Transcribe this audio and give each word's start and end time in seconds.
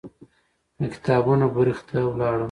د 0.79 0.81
کتابونو 0.93 1.45
برخې 1.55 1.83
ته 1.89 1.97
لاړم. 2.19 2.39